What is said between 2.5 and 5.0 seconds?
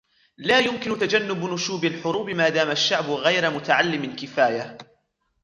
الشعب غير متعلم كفاية